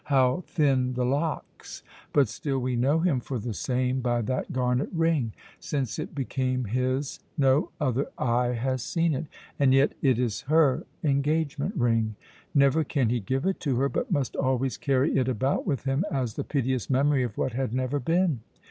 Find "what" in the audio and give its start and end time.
17.37-17.53